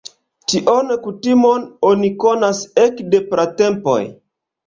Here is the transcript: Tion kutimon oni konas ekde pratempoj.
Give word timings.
Tion 0.51 0.87
kutimon 1.03 1.67
oni 1.91 2.09
konas 2.25 2.63
ekde 2.85 3.19
pratempoj. 3.35 4.01